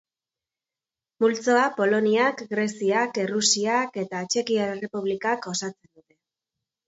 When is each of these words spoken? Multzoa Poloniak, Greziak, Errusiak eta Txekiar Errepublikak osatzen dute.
Multzoa 1.23 1.65
Poloniak, 1.75 2.39
Greziak, 2.53 3.19
Errusiak 3.25 3.99
eta 4.05 4.21
Txekiar 4.33 4.73
Errepublikak 4.77 5.47
osatzen 5.55 5.77
dute. 5.93 6.19